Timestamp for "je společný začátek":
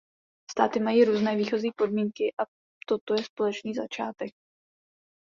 3.13-4.31